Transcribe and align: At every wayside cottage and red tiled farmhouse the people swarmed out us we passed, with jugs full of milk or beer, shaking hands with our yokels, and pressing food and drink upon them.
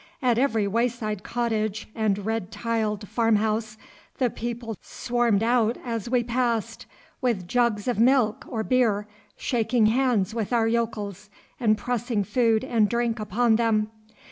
At 0.19 0.39
every 0.39 0.67
wayside 0.67 1.21
cottage 1.21 1.87
and 1.93 2.25
red 2.25 2.51
tiled 2.51 3.07
farmhouse 3.07 3.77
the 4.17 4.31
people 4.31 4.75
swarmed 4.81 5.43
out 5.43 5.77
us 5.85 6.09
we 6.09 6.23
passed, 6.23 6.87
with 7.21 7.47
jugs 7.47 7.83
full 7.83 7.91
of 7.91 7.99
milk 7.99 8.43
or 8.49 8.63
beer, 8.63 9.05
shaking 9.37 9.85
hands 9.85 10.33
with 10.33 10.51
our 10.51 10.67
yokels, 10.67 11.29
and 11.59 11.77
pressing 11.77 12.23
food 12.23 12.63
and 12.63 12.89
drink 12.89 13.19
upon 13.19 13.57
them. 13.57 13.91